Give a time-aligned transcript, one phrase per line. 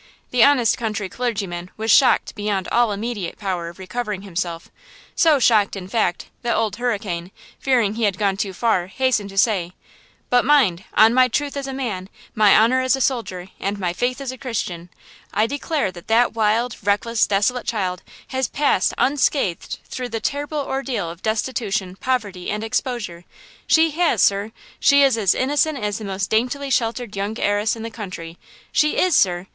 [0.31, 5.87] The honest country clergyman was shocked beyond all immediate power of recovering himself–so shocked, in
[5.87, 9.73] fact, that Old Hurricane, fearing he had gone too far, hastened to say:
[10.31, 13.93] "But mind, on my truth as a man, my honor as a soldier, and my
[13.93, 14.89] faith as a Christian,
[15.35, 21.11] I declare that that wild, reckless, desolate child has passed unscathed through the terrible ordeal
[21.11, 23.23] of destitution, poverty and exposure.
[23.67, 24.51] She has, sir!
[24.79, 28.39] She is as innocent as the most daintily sheltered young heiress in the country!
[28.71, 29.45] She is, sir!